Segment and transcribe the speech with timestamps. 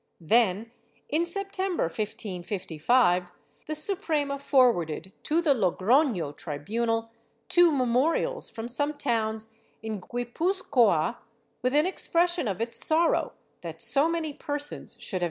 [0.01, 0.71] ^ Then,
[1.09, 3.31] in September, 1555,
[3.67, 7.11] the Suprema forwarded to the Logrono tribunal
[7.49, 9.53] two memorials from some towns
[9.83, 11.19] in Guipuz coa,
[11.61, 15.19] with an expression of its sorrow that so many persons should' MSS.